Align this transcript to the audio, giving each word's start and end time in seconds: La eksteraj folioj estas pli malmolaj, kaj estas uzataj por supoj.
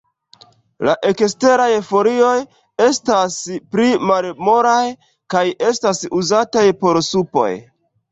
La 0.87 0.93
eksteraj 1.09 1.65
folioj 1.89 2.31
estas 2.85 3.35
pli 3.75 3.89
malmolaj, 4.13 4.79
kaj 5.35 5.43
estas 5.69 6.01
uzataj 6.21 6.65
por 6.81 7.01
supoj. 7.11 7.51